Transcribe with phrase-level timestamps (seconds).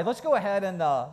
[0.00, 1.08] right, let's go ahead and uh,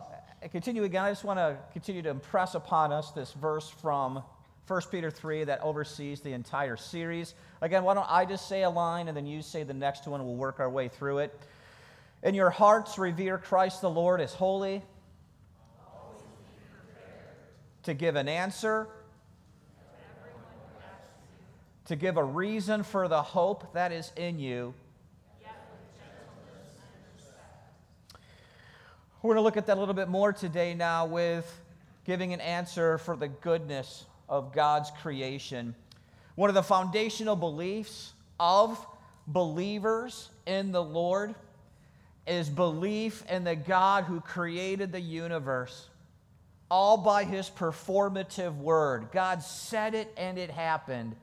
[0.50, 1.04] continue again.
[1.04, 4.22] I just want to continue to impress upon us this verse from
[4.66, 7.34] 1 Peter 3 that oversees the entire series.
[7.60, 10.24] Again, why don't I just say a line and then you say the next one,
[10.24, 11.38] we'll work our way through it.
[12.22, 14.82] In your hearts, revere Christ the Lord as holy,
[17.82, 18.88] to give an answer,
[21.84, 24.72] to give a reason for the hope that is in you.
[29.20, 31.60] We're going to look at that a little bit more today now with
[32.04, 35.74] giving an answer for the goodness of God's creation.
[36.36, 38.78] One of the foundational beliefs of
[39.26, 41.34] believers in the Lord
[42.28, 45.88] is belief in the God who created the universe,
[46.70, 49.08] all by his performative word.
[49.10, 51.16] God said it and it happened,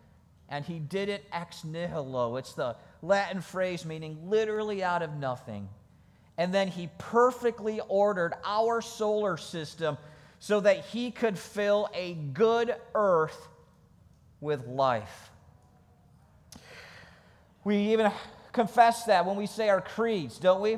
[0.49, 2.35] and he did it ex nihilo.
[2.35, 5.69] It's the Latin phrase meaning literally out of nothing.
[6.37, 9.97] And then he perfectly ordered our solar system
[10.39, 13.47] so that he could fill a good earth
[14.41, 15.31] with life.
[17.63, 18.11] We even
[18.51, 20.77] confess that when we say our creeds, don't we?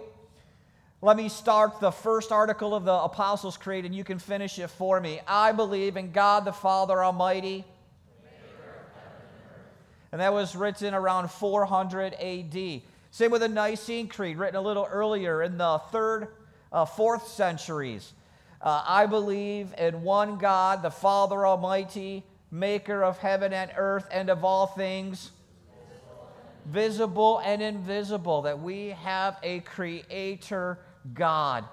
[1.02, 4.70] Let me start the first article of the Apostles' Creed and you can finish it
[4.70, 5.20] for me.
[5.28, 7.66] I believe in God the Father Almighty.
[10.12, 12.82] And that was written around 400 AD.
[13.18, 16.28] Same with the Nicene Creed, written a little earlier in the third,
[16.72, 18.14] uh, fourth centuries.
[18.62, 24.30] Uh, I believe in one God, the Father Almighty, maker of heaven and earth and
[24.30, 25.32] of all things,
[26.68, 30.78] visible and invisible, that we have a creator
[31.16, 31.66] God.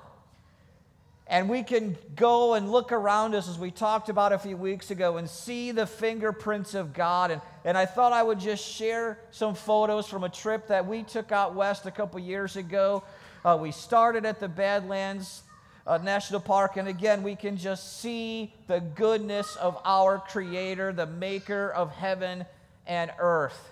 [1.27, 4.91] And we can go and look around us, as we talked about a few weeks
[4.91, 7.31] ago, and see the fingerprints of God.
[7.31, 11.03] And, and I thought I would just share some photos from a trip that we
[11.03, 13.03] took out west a couple years ago.
[13.43, 15.43] Uh, we started at the Badlands
[15.87, 16.77] uh, National Park.
[16.77, 22.45] And again, we can just see the goodness of our Creator, the maker of heaven
[22.87, 23.71] and earth.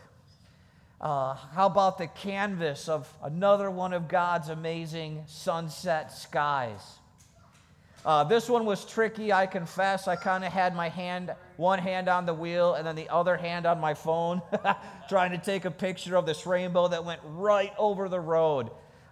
[1.00, 6.98] Uh, how about the canvas of another one of God's amazing sunset skies?
[8.05, 10.09] Uh, this one was tricky, I confess.
[10.09, 13.37] I kind of had my hand, one hand on the wheel, and then the other
[13.37, 14.43] hand on my phone,
[15.09, 18.71] trying to take a picture of this rainbow that went right over the road.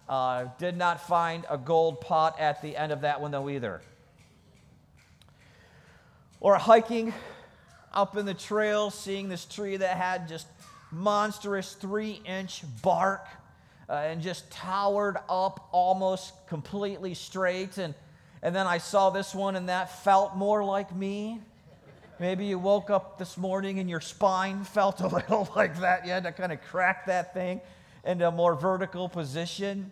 [0.09, 3.81] Uh, did not find a gold pot at the end of that one, though, either.
[6.41, 7.13] Or hiking
[7.93, 10.47] up in the trail, seeing this tree that had just
[10.91, 13.25] monstrous three inch bark
[13.87, 17.77] uh, and just towered up almost completely straight.
[17.77, 17.95] And,
[18.43, 21.39] and then I saw this one, and that felt more like me.
[22.19, 26.05] Maybe you woke up this morning and your spine felt a little like that.
[26.05, 27.61] You had to kind of crack that thing
[28.03, 29.91] into a more vertical position.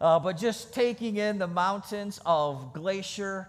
[0.00, 3.48] Uh, but just taking in the mountains of Glacier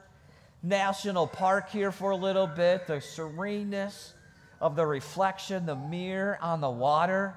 [0.64, 4.14] National Park here for a little bit, the sereneness
[4.59, 7.36] of the reflection, the mirror on the water,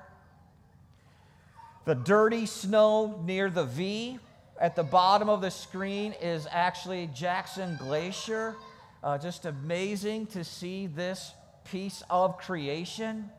[1.85, 4.19] the dirty snow near the V
[4.61, 8.57] at the bottom of the screen is actually Jackson Glacier.
[9.03, 11.33] Uh, just amazing to see this
[11.65, 13.31] piece of creation.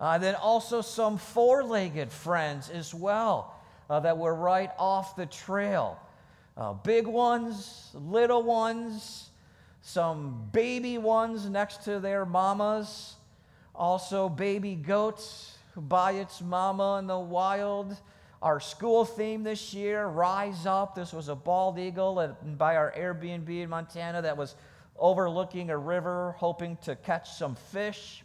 [0.00, 3.54] Uh, then also some four legged friends as well
[3.88, 5.96] uh, that were right off the trail.
[6.56, 9.30] Uh, big ones, little ones,
[9.80, 13.14] some baby ones next to their mamas,
[13.76, 17.96] also baby goats by its mama in the wild.
[18.42, 20.96] Our school theme this year, Rise Up.
[20.96, 24.56] This was a bald eagle at, by our Airbnb in Montana that was
[24.98, 28.24] overlooking a river, hoping to catch some fish.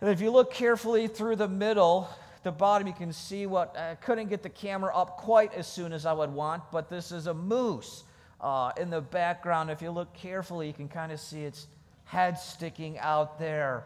[0.00, 2.08] And if you look carefully through the middle,
[2.44, 5.92] the bottom, you can see what I couldn't get the camera up quite as soon
[5.92, 8.04] as I would want, but this is a moose
[8.40, 9.68] uh, in the background.
[9.68, 11.66] If you look carefully, you can kind of see its
[12.04, 13.84] head sticking out there.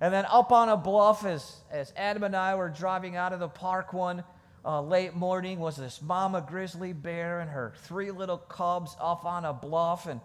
[0.00, 3.40] And then up on a bluff, as, as Adam and I were driving out of
[3.40, 4.24] the park one
[4.64, 9.44] uh, late morning, was this mama grizzly bear and her three little cubs up on
[9.46, 10.06] a bluff.
[10.06, 10.20] And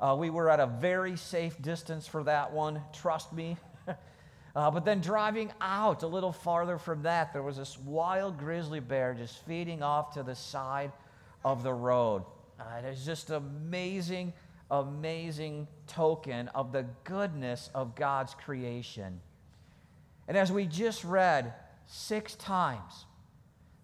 [0.00, 3.56] uh, we were at a very safe distance for that one, trust me.
[4.56, 8.80] Uh, but then driving out a little farther from that, there was this wild grizzly
[8.80, 10.90] bear just feeding off to the side
[11.44, 12.24] of the road.
[12.58, 14.32] Uh, was just amazing,
[14.70, 19.20] amazing token of the goodness of God's creation.
[20.28, 21.52] And as we just read,
[21.86, 23.06] six times,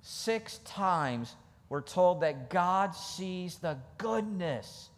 [0.00, 1.34] six times
[1.68, 4.90] we're told that God sees the goodness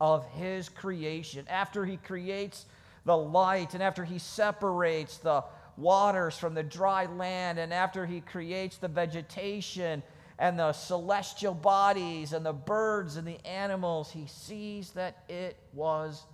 [0.00, 1.46] of his creation.
[1.48, 2.66] After he creates
[3.04, 5.44] the light, and after he separates the
[5.76, 10.02] waters from the dry land, and after he creates the vegetation
[10.38, 16.24] and the celestial bodies and the birds and the animals, he sees that it was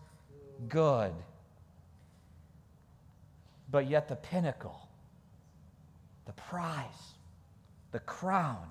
[0.68, 1.12] good.
[3.70, 4.88] But yet, the pinnacle,
[6.26, 7.14] the prize,
[7.92, 8.66] the crown,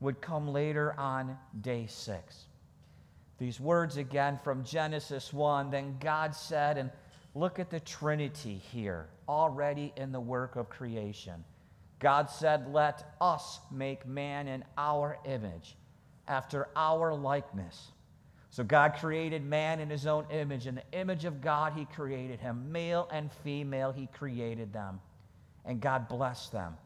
[0.00, 2.46] would come later on day six.
[3.38, 6.90] These words again from Genesis 1 Then God said, and
[7.34, 11.44] look at the Trinity here, already in the work of creation.
[12.00, 15.76] God said, Let us make man in our image,
[16.26, 17.92] after our likeness.
[18.50, 20.66] So God created man in his own image.
[20.66, 22.72] In the image of God, he created him.
[22.72, 25.00] Male and female, he created them.
[25.64, 26.76] And God blessed them.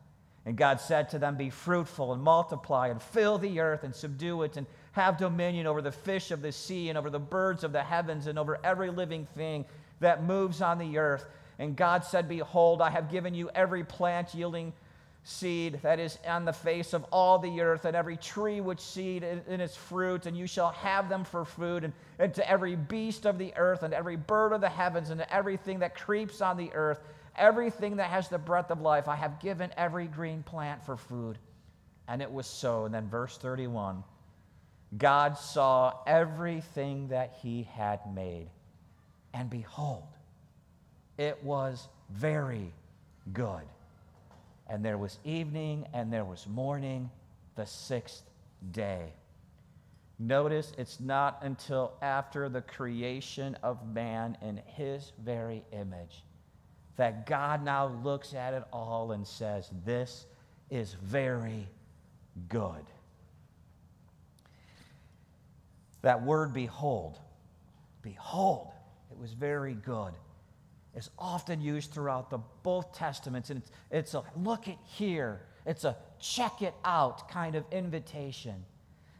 [0.46, 4.42] And God said to them, Be fruitful and multiply and fill the earth and subdue
[4.42, 7.72] it and have dominion over the fish of the sea and over the birds of
[7.72, 9.64] the heavens and over every living thing
[10.00, 11.24] that moves on the earth.
[11.58, 14.74] And God said, Behold, I have given you every plant yielding
[15.24, 19.22] seed that is on the face of all the earth, and every tree which seed
[19.22, 23.26] in its fruit, and you shall have them for food, and, and to every beast
[23.26, 26.58] of the earth, and every bird of the heavens, and to everything that creeps on
[26.58, 27.00] the earth,
[27.36, 31.38] everything that has the breath of life, I have given every green plant for food.
[32.06, 32.84] And it was so.
[32.84, 34.04] And then verse 31
[34.98, 38.48] God saw everything that he had made,
[39.32, 40.04] and behold,
[41.16, 42.72] it was very
[43.32, 43.62] good.
[44.74, 47.08] And there was evening and there was morning,
[47.54, 48.24] the sixth
[48.72, 49.12] day.
[50.18, 56.24] Notice it's not until after the creation of man in his very image
[56.96, 60.26] that God now looks at it all and says, This
[60.70, 61.68] is very
[62.48, 62.84] good.
[66.02, 67.20] That word behold,
[68.02, 68.72] behold,
[69.12, 70.14] it was very good
[70.96, 75.84] is often used throughout the both testaments and it's, it's a look at here it's
[75.84, 78.64] a check it out kind of invitation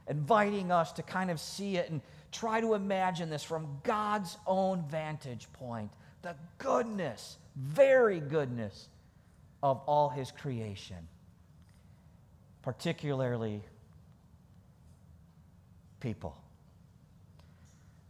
[0.09, 2.01] inviting us to kind of see it and
[2.33, 5.91] try to imagine this from god's own vantage point
[6.23, 8.89] the goodness very goodness
[9.63, 11.09] of all his creation
[12.65, 13.63] particularly
[16.01, 16.35] people.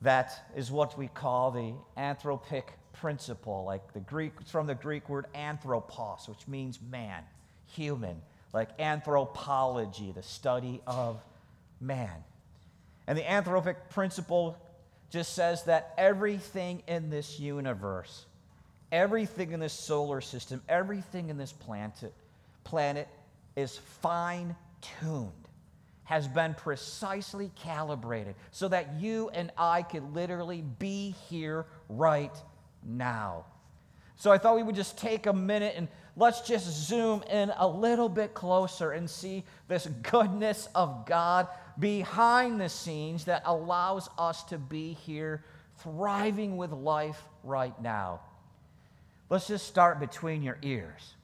[0.02, 5.26] That is what we call the anthropic principle, like the Greek, from the Greek word
[5.34, 7.22] anthropos, which means man,
[7.74, 8.20] human,
[8.52, 11.22] like anthropology, the study of
[11.80, 12.24] man.
[13.06, 14.58] And the anthropic principle
[15.10, 18.26] just says that everything in this universe,
[18.90, 22.12] everything in this solar system, everything in this planet,
[22.64, 23.08] planet
[23.56, 24.56] is fine
[25.00, 25.30] tuned,
[26.04, 32.34] has been precisely calibrated so that you and I could literally be here right
[32.84, 33.46] now.
[34.16, 37.66] So I thought we would just take a minute and let's just zoom in a
[37.66, 41.48] little bit closer and see this goodness of God
[41.78, 45.44] behind the scenes that allows us to be here
[45.78, 48.20] thriving with life right now.
[49.28, 51.14] Let's just start between your ears.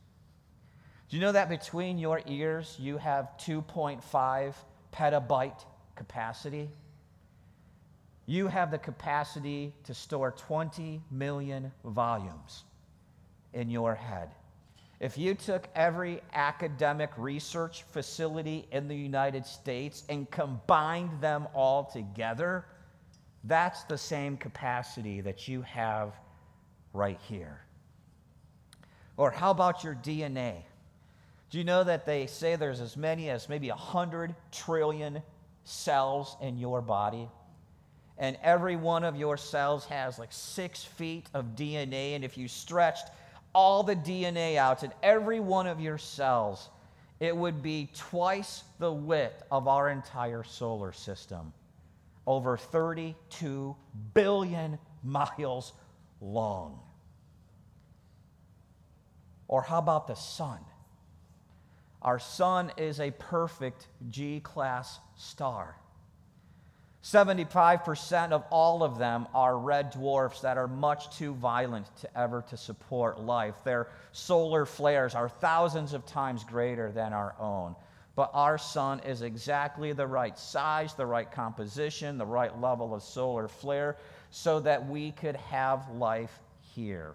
[1.08, 4.54] Do you know that between your ears you have 2.5
[4.92, 5.64] petabyte
[5.94, 6.70] capacity?
[8.30, 12.62] You have the capacity to store 20 million volumes
[13.54, 14.30] in your head.
[15.00, 21.82] If you took every academic research facility in the United States and combined them all
[21.82, 22.66] together,
[23.42, 26.12] that's the same capacity that you have
[26.92, 27.60] right here.
[29.16, 30.62] Or how about your DNA?
[31.50, 35.20] Do you know that they say there's as many as maybe 100 trillion
[35.64, 37.28] cells in your body?
[38.20, 42.14] And every one of your cells has like six feet of DNA.
[42.14, 43.08] And if you stretched
[43.54, 46.68] all the DNA out in every one of your cells,
[47.18, 51.52] it would be twice the width of our entire solar system,
[52.26, 53.74] over 32
[54.12, 55.72] billion miles
[56.20, 56.78] long.
[59.48, 60.58] Or how about the sun?
[62.02, 65.79] Our sun is a perfect G class star.
[67.02, 72.42] 75% of all of them are red dwarfs that are much too violent to ever
[72.50, 73.54] to support life.
[73.64, 77.74] Their solar flares are thousands of times greater than our own.
[78.16, 83.02] But our sun is exactly the right size, the right composition, the right level of
[83.02, 83.96] solar flare
[84.30, 86.38] so that we could have life
[86.74, 87.14] here.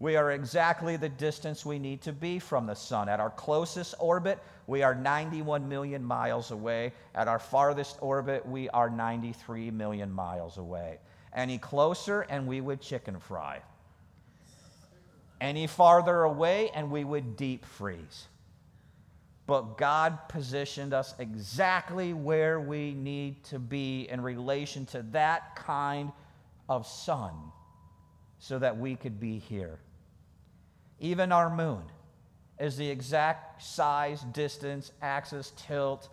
[0.00, 3.08] We are exactly the distance we need to be from the sun.
[3.10, 6.94] At our closest orbit, we are 91 million miles away.
[7.14, 11.00] At our farthest orbit, we are 93 million miles away.
[11.34, 13.60] Any closer, and we would chicken fry.
[15.38, 18.26] Any farther away, and we would deep freeze.
[19.50, 26.12] but God positioned us exactly where we need to be in relation to that kind
[26.68, 27.34] of sun
[28.38, 29.80] so that we could be here.
[31.00, 31.82] Even our moon
[32.58, 36.10] is the exact size, distance, axis, tilt,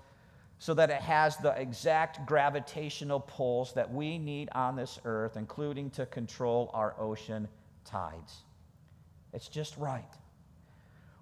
[0.60, 5.90] so that it has the exact gravitational pulls that we need on this earth, including
[5.92, 7.48] to control our ocean
[7.86, 8.38] tides.
[9.34, 10.04] It's just right.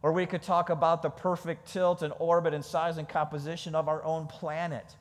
[0.01, 3.89] Or we could talk about the perfect tilt and orbit and size and composition of
[3.89, 4.95] our own planet.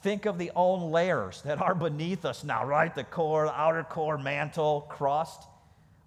[0.00, 2.94] Think of the own layers that are beneath us now, right?
[2.94, 5.42] The core, the outer core, mantle, crust.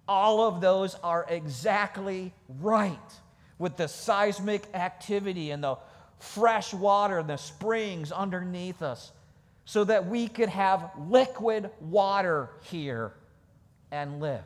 [0.08, 2.98] All of those are exactly right
[3.58, 5.76] with the seismic activity and the
[6.18, 9.12] fresh water and the springs underneath us
[9.64, 13.12] so that we could have liquid water here
[13.90, 14.44] and live.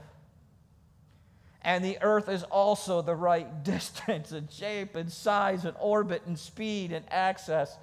[1.62, 6.38] And the earth is also the right distance and shape and size and orbit and
[6.38, 7.76] speed and access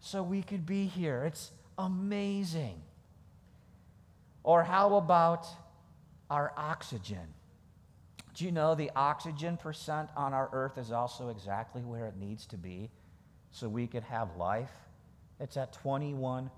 [0.00, 1.24] so we could be here.
[1.24, 2.80] It's amazing.
[4.42, 5.46] Or how about
[6.30, 7.26] our oxygen?
[8.34, 12.46] Do you know the oxygen percent on our earth is also exactly where it needs
[12.46, 12.90] to be
[13.50, 14.72] so we could have life?
[15.38, 16.50] It's at 21%.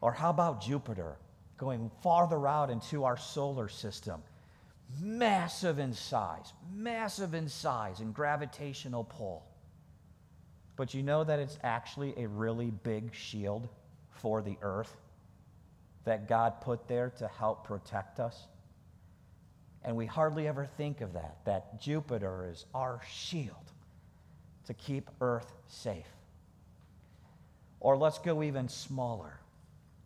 [0.00, 1.16] Or how about Jupiter?
[1.60, 4.22] going farther out into our solar system.
[4.98, 9.44] Massive in size, massive in size and gravitational pull.
[10.74, 13.68] But you know that it's actually a really big shield
[14.08, 14.96] for the earth
[16.10, 18.48] that God put there to help protect us?
[19.84, 23.54] And we hardly ever think of that, that Jupiter is our shield
[24.66, 26.08] to keep Earth safe.
[27.78, 29.38] Or let's go even smaller.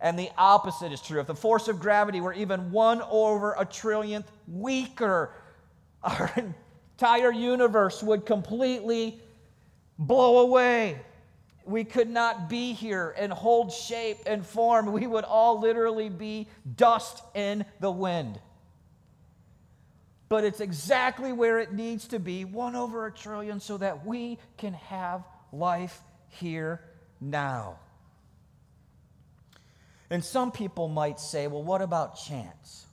[0.00, 1.20] And the opposite is true.
[1.20, 5.34] If the force of gravity were even one over a trillionth weaker,
[6.02, 6.32] our
[7.00, 9.18] entire universe would completely
[9.98, 11.00] blow away.
[11.64, 14.92] We could not be here and hold shape and form.
[14.92, 18.38] We would all literally be dust in the wind
[20.30, 24.38] but it's exactly where it needs to be one over a trillion so that we
[24.56, 26.80] can have life here
[27.20, 27.76] now.
[30.08, 32.86] And some people might say, well, what about chance?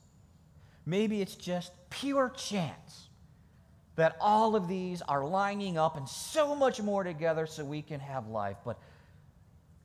[0.83, 3.06] Maybe it's just pure chance
[3.97, 7.99] that all of these are lining up and so much more together so we can
[7.99, 8.57] have life.
[8.63, 8.79] But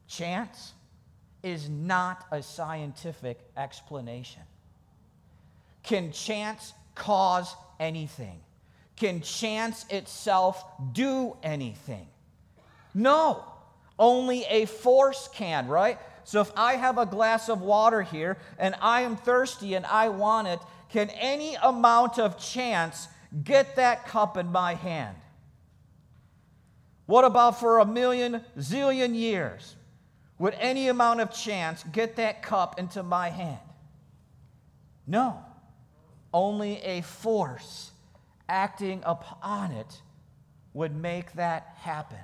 [0.07, 0.75] chance
[1.43, 4.43] is not a scientific explanation.
[5.83, 8.39] Can chance cause anything?
[8.97, 12.07] Can chance itself do anything?
[12.95, 13.43] No.
[13.99, 15.99] Only a force can, right?
[16.25, 20.11] So if I have a glass of water here and I am thirsty and I
[20.11, 23.09] want it, can any amount of chance
[23.45, 25.17] get that cup in my hand?
[27.07, 29.77] What about for a million, zillion years?
[30.39, 33.61] Would any amount of chance get that cup into my hand?
[35.07, 35.39] No.
[36.33, 37.91] Only a force
[38.49, 40.01] acting upon it
[40.75, 42.19] would make that happen.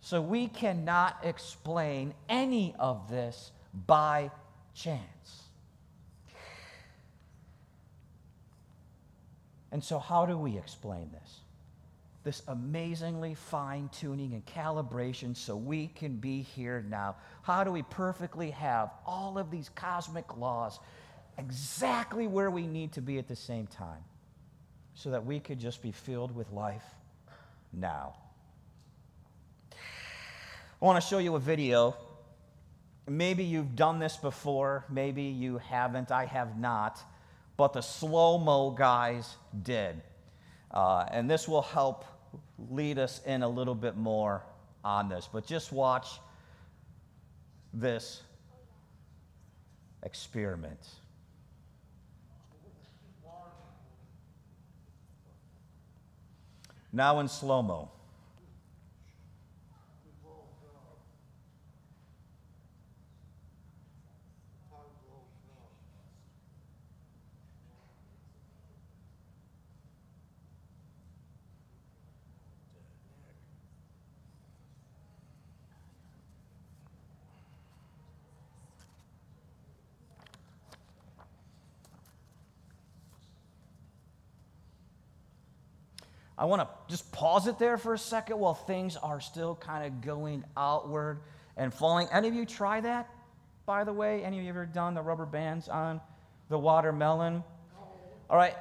[0.00, 3.52] So we cannot explain any of this
[3.86, 4.30] by
[4.74, 5.43] chance.
[9.74, 11.40] And so, how do we explain this?
[12.22, 17.16] This amazingly fine tuning and calibration so we can be here now.
[17.42, 20.78] How do we perfectly have all of these cosmic laws
[21.38, 24.04] exactly where we need to be at the same time
[24.94, 26.84] so that we could just be filled with life
[27.72, 28.14] now.
[29.72, 31.96] I want to show you a video.
[33.08, 36.12] Maybe you've done this before, maybe you haven't.
[36.12, 37.02] I have not.
[37.56, 40.02] But the slow mo guys did.
[40.70, 42.04] Uh, and this will help
[42.70, 44.42] lead us in a little bit more
[44.84, 45.28] on this.
[45.32, 46.18] But just watch
[47.72, 48.22] this
[50.02, 50.80] experiment.
[56.92, 57.90] Now in slow mo.
[86.44, 89.86] I want to just pause it there for a second while things are still kind
[89.86, 91.20] of going outward
[91.56, 92.06] and falling.
[92.12, 93.08] Any of you try that,
[93.64, 94.22] by the way?
[94.22, 96.02] Any of you ever done the rubber bands on
[96.50, 97.42] the watermelon?
[98.28, 98.54] All right.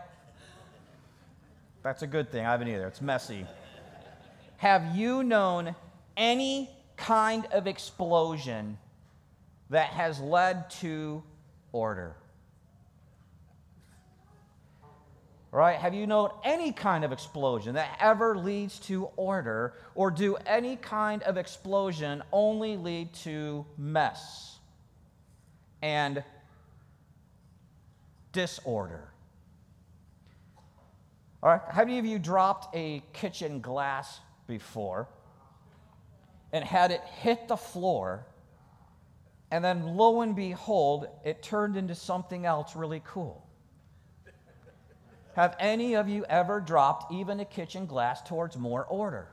[1.83, 2.45] That's a good thing.
[2.45, 2.87] I haven't either.
[2.87, 3.45] It's messy.
[4.55, 5.75] Have you known
[6.15, 8.77] any kind of explosion
[9.71, 11.21] that has led to
[11.73, 12.15] order?
[15.53, 15.77] Right?
[15.77, 20.75] Have you known any kind of explosion that ever leads to order, or do any
[20.77, 24.57] kind of explosion only lead to mess
[25.83, 26.23] and
[28.31, 29.09] disorder?
[31.43, 35.07] All right, how many of you dropped a kitchen glass before
[36.51, 38.25] and had it hit the floor,
[39.51, 43.45] and then lo and behold, it turned into something else really cool?
[45.35, 49.27] Have any of you ever dropped even a kitchen glass towards more order?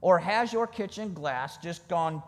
[0.00, 2.22] Or has your kitchen glass just gone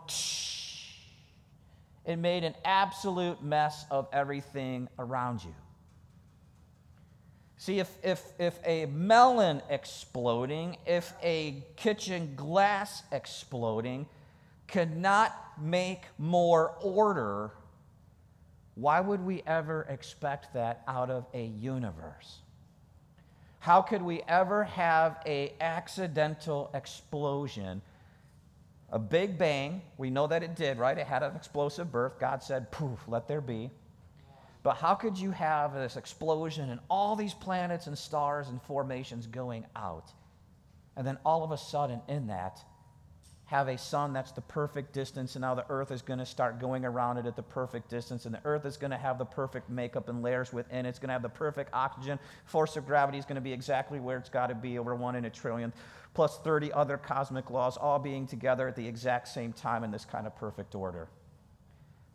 [2.05, 5.53] and made an absolute mess of everything around you?
[7.57, 14.07] See, if, if, if a melon exploding, if a kitchen glass exploding
[14.69, 17.51] could not make more order
[18.79, 22.39] why would we ever expect that out of a universe?
[23.59, 27.81] How could we ever have a accidental explosion?
[28.91, 30.97] A big bang, we know that it did, right?
[30.97, 32.19] It had an explosive birth.
[32.19, 33.69] God said, poof, let there be.
[34.63, 39.27] But how could you have this explosion and all these planets and stars and formations
[39.27, 40.11] going out?
[40.95, 42.63] And then all of a sudden, in that,
[43.49, 46.59] have a sun that's the perfect distance, and now the earth is going to start
[46.59, 49.25] going around it at the perfect distance, and the earth is going to have the
[49.25, 50.85] perfect makeup and layers within.
[50.85, 52.19] It's going to have the perfect oxygen.
[52.45, 55.15] Force of gravity is going to be exactly where it's got to be, over one
[55.15, 55.73] in a trillion,
[56.13, 60.05] plus 30 other cosmic laws, all being together at the exact same time in this
[60.05, 61.07] kind of perfect order.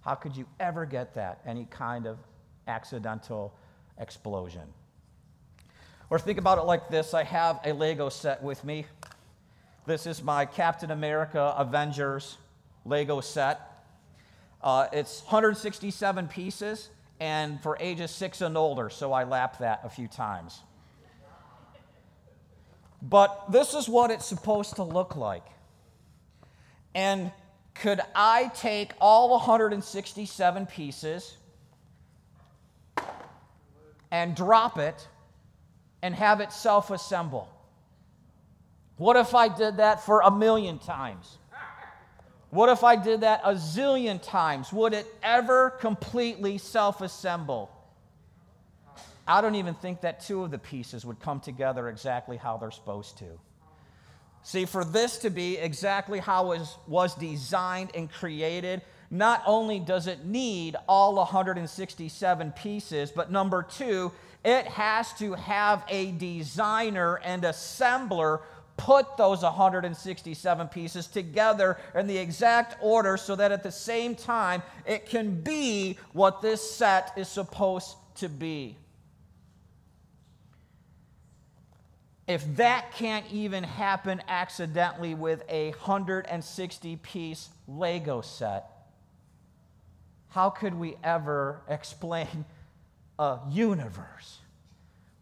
[0.02, 1.40] How could you ever get that?
[1.44, 2.16] Any kind of
[2.68, 3.52] accidental
[3.98, 4.72] explosion.
[6.10, 8.86] Or think about it like this I have a Lego set with me.
[9.86, 12.38] This is my Captain America Avengers
[12.86, 13.60] Lego set.
[14.62, 16.88] Uh, it's 167 pieces
[17.20, 20.58] and for ages six and older, so I lapped that a few times.
[23.02, 25.44] But this is what it's supposed to look like.
[26.94, 27.30] And
[27.74, 31.36] could I take all 167 pieces
[34.10, 35.06] and drop it
[36.00, 37.53] and have it self assemble?
[38.96, 41.38] What if I did that for a million times?
[42.50, 44.72] What if I did that a zillion times?
[44.72, 47.70] Would it ever completely self assemble?
[49.26, 52.70] I don't even think that two of the pieces would come together exactly how they're
[52.70, 53.40] supposed to.
[54.44, 60.06] See, for this to be exactly how it was, designed and created, not only does
[60.06, 64.12] it need all 167 pieces, but number two,
[64.44, 68.40] it has to have a designer and assembler
[68.76, 74.62] put those 167 pieces together in the exact order so that at the same time
[74.86, 78.76] it can be what this set is supposed to be.
[82.26, 88.64] If that can't even happen accidentally with a 160 piece Lego set,
[90.30, 92.44] how could we ever explain
[93.18, 94.38] a universe?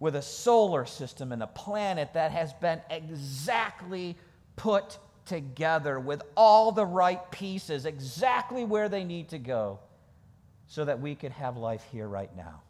[0.02, 4.16] With a solar system and a planet that has been exactly
[4.56, 9.78] put together with all the right pieces, exactly where they need to go,
[10.66, 12.60] so that we could have life here right now.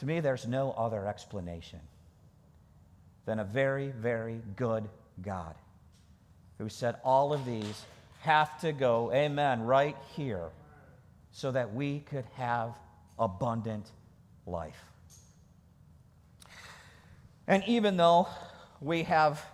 [0.00, 1.80] To me, there's no other explanation
[3.24, 4.86] than a very, very good
[5.22, 5.54] God
[6.58, 7.86] who said all of these
[8.20, 10.50] have to go, amen, right here,
[11.32, 12.74] so that we could have
[13.18, 13.86] abundant
[14.44, 14.89] life.
[17.50, 18.28] And even though
[18.80, 19.44] we have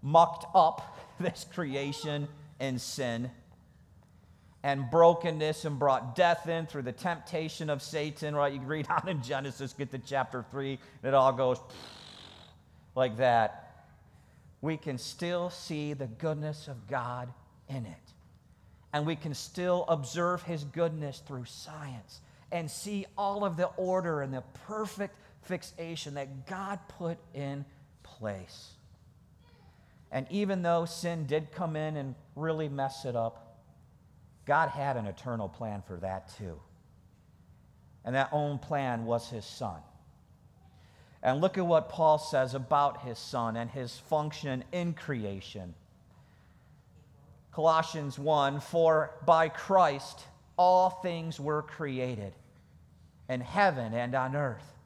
[0.00, 2.28] mucked up this creation
[2.60, 3.32] in sin
[4.62, 8.52] and brokenness and brought death in through the temptation of Satan, right?
[8.52, 11.58] You read on in Genesis, get to chapter 3, and it all goes
[12.94, 13.88] like that.
[14.60, 17.28] We can still see the goodness of God
[17.68, 18.12] in it.
[18.92, 22.20] And we can still observe his goodness through science
[22.52, 27.64] and see all of the order and the perfect fixation that God put in
[28.02, 28.72] place.
[30.12, 33.60] And even though sin did come in and really mess it up,
[34.44, 36.58] God had an eternal plan for that too.
[38.04, 39.80] And that own plan was his son.
[41.22, 45.74] And look at what Paul says about his son and his function in creation.
[47.52, 50.24] Colossians 1 For by Christ
[50.56, 52.32] all things were created,
[53.30, 54.76] in heaven and on earth,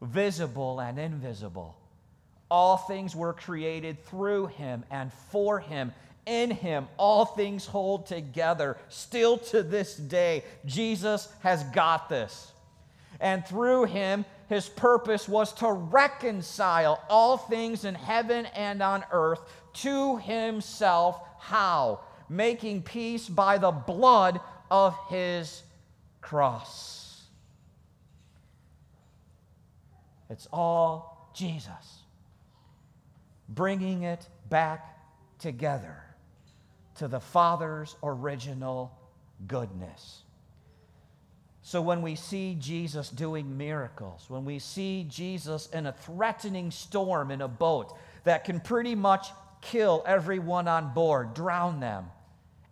[0.00, 1.76] visible and invisible.
[2.50, 5.92] All things were created through him and for him.
[6.26, 8.78] In him, all things hold together.
[8.88, 12.50] Still to this day, Jesus has got this.
[13.20, 19.40] And through him, his purpose was to reconcile all things in heaven and on earth
[19.74, 21.20] to himself.
[21.38, 22.00] How?
[22.28, 25.62] Making peace by the blood of his
[26.20, 27.09] cross.
[30.30, 32.04] It's all Jesus.
[33.48, 34.96] Bringing it back
[35.38, 36.02] together
[36.96, 38.96] to the Father's original
[39.46, 40.22] goodness.
[41.62, 47.30] So when we see Jesus doing miracles, when we see Jesus in a threatening storm
[47.30, 49.28] in a boat that can pretty much
[49.60, 52.06] kill everyone on board, drown them,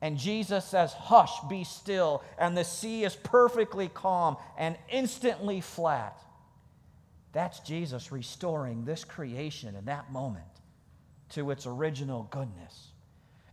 [0.00, 2.22] and Jesus says, Hush, be still.
[2.38, 6.20] And the sea is perfectly calm and instantly flat.
[7.32, 10.44] That's Jesus restoring this creation in that moment
[11.30, 12.88] to its original goodness.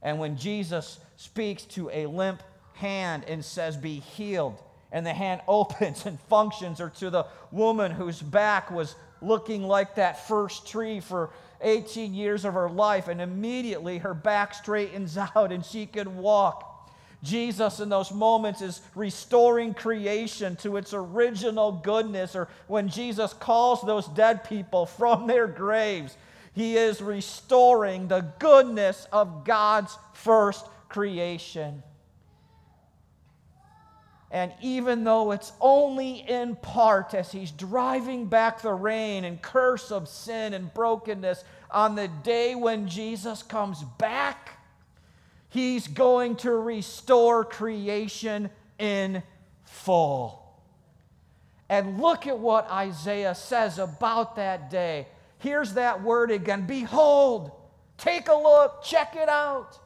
[0.02, 4.62] And when Jesus speaks to a limp hand and says, Be healed,
[4.92, 9.96] and the hand opens and functions, or to the woman whose back was looking like
[9.96, 15.52] that first tree for 18 years of her life, and immediately her back straightens out
[15.52, 16.72] and she can walk.
[17.26, 23.82] Jesus, in those moments, is restoring creation to its original goodness, or when Jesus calls
[23.82, 26.16] those dead people from their graves,
[26.54, 31.84] he is restoring the goodness of God's first creation.
[34.32, 39.92] And even though it's only in part as he's driving back the reign and curse
[39.92, 44.55] of sin and brokenness on the day when Jesus comes back,
[45.56, 49.24] he's going to restore creation in
[49.64, 50.44] full.
[51.70, 55.08] And look at what Isaiah says about that day.
[55.40, 57.52] Here's that word again Behold,
[57.98, 59.80] take a look, check it out.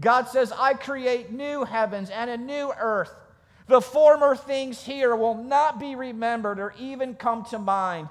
[0.00, 3.12] God says, I create new heavens and a new earth.
[3.66, 8.08] The former things here will not be remembered or even come to mind.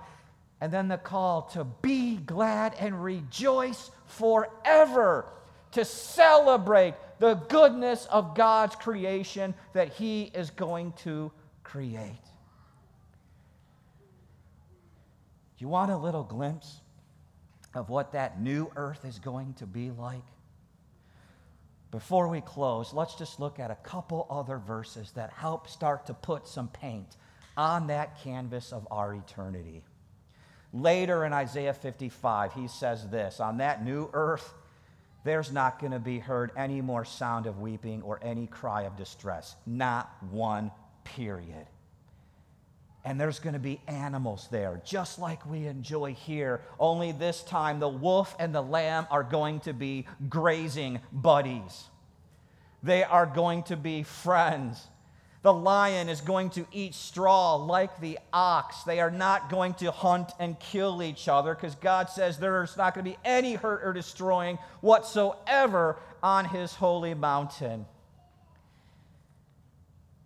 [0.62, 5.26] And then the call to be glad and rejoice forever,
[5.72, 11.32] to celebrate the goodness of God's creation that He is going to
[11.64, 12.22] create.
[15.58, 16.80] You want a little glimpse
[17.74, 20.24] of what that new earth is going to be like?
[21.92, 26.14] Before we close, let's just look at a couple other verses that help start to
[26.14, 27.18] put some paint
[27.58, 29.84] on that canvas of our eternity.
[30.72, 34.54] Later in Isaiah 55, he says this On that new earth,
[35.24, 38.96] there's not going to be heard any more sound of weeping or any cry of
[38.96, 39.56] distress.
[39.66, 40.72] Not one,
[41.04, 41.68] period.
[43.06, 46.62] And there's going to be animals there, just like we enjoy here.
[46.80, 51.86] Only this time, the wolf and the lamb are going to be grazing buddies.
[52.84, 54.86] They are going to be friends.
[55.42, 58.84] The lion is going to eat straw like the ox.
[58.84, 62.94] They are not going to hunt and kill each other because God says there's not
[62.94, 67.86] going to be any hurt or destroying whatsoever on his holy mountain.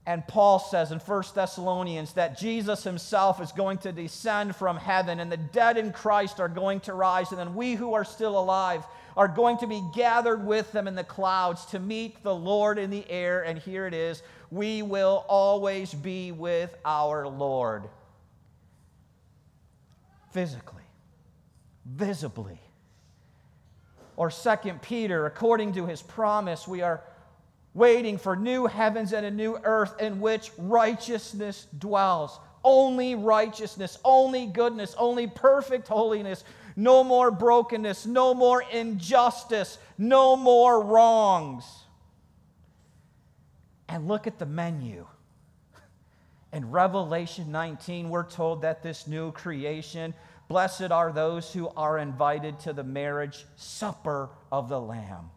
[0.05, 5.19] And Paul says in 1 Thessalonians that Jesus himself is going to descend from heaven,
[5.19, 8.37] and the dead in Christ are going to rise, and then we who are still
[8.37, 8.83] alive
[9.15, 12.89] are going to be gathered with them in the clouds to meet the Lord in
[12.89, 13.43] the air.
[13.43, 17.83] And here it is we will always be with our Lord
[20.31, 20.83] physically,
[21.85, 22.59] visibly.
[24.15, 27.01] Or 2 Peter, according to his promise, we are
[27.73, 32.39] waiting for new heavens and a new earth in which righteousness dwells.
[32.63, 36.43] Only righteousness, only goodness, only perfect holiness.
[36.75, 41.65] No more brokenness, no more injustice, no more wrongs.
[43.89, 45.05] And look at the menu.
[46.51, 50.13] In Revelation 19, we're told that this new creation,
[50.47, 55.31] blessed are those who are invited to the marriage supper of the Lamb.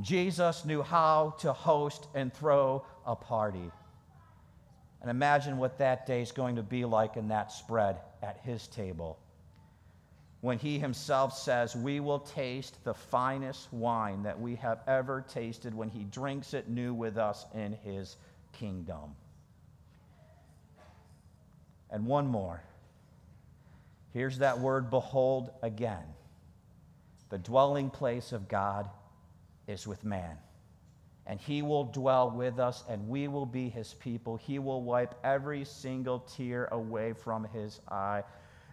[0.00, 3.70] Jesus knew how to host and throw a party.
[5.00, 8.66] And imagine what that day is going to be like in that spread at his
[8.66, 9.18] table.
[10.42, 15.74] When he himself says, We will taste the finest wine that we have ever tasted
[15.74, 18.16] when he drinks it new with us in his
[18.52, 19.14] kingdom.
[21.90, 22.62] And one more.
[24.12, 26.04] Here's that word, behold, again.
[27.30, 28.88] The dwelling place of God
[29.66, 30.36] is with man.
[31.26, 34.36] And he will dwell with us, and we will be his people.
[34.36, 38.22] He will wipe every single tear away from his eye,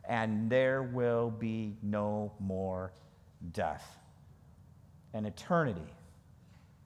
[0.08, 2.94] and there will be no more
[3.54, 3.98] death.
[5.14, 5.82] An eternity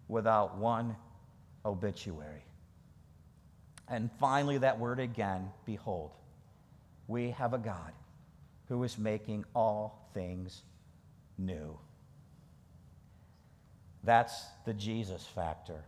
[0.08, 0.96] without one
[1.66, 2.44] obituary.
[3.90, 6.12] And finally, that word again behold,
[7.08, 7.94] we have a God
[8.68, 10.64] who is making all things
[11.38, 11.78] new.
[14.04, 15.84] That's the Jesus factor.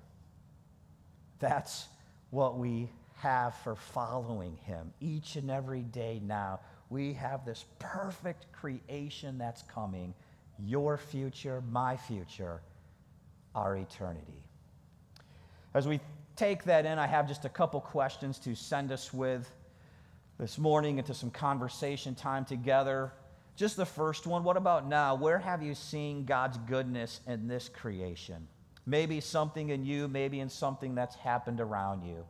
[1.40, 1.88] That's
[2.32, 6.60] what we have for following him each and every day now.
[6.90, 10.14] We have this perfect creation that's coming
[10.66, 12.62] your future, my future,
[13.56, 14.44] our eternity.
[15.74, 16.00] As we
[16.36, 19.50] take that in, I have just a couple questions to send us with
[20.40, 23.12] this morning into some conversation time together.
[23.60, 25.16] Just the first one what about now?
[25.16, 28.48] Where have you seen God's goodness in this creation?
[28.86, 32.24] Maybe something in you, maybe in something that's happened around you.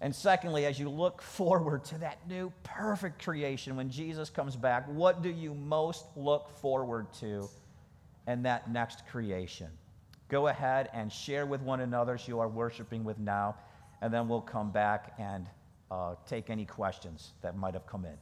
[0.00, 4.86] And secondly, as you look forward to that new perfect creation when Jesus comes back,
[4.88, 7.46] what do you most look forward to
[8.26, 9.68] in that next creation?
[10.30, 13.54] Go ahead and share with one another as you are worshiping with now,
[14.00, 15.46] and then we'll come back and
[15.90, 18.16] uh, take any questions that might have come in.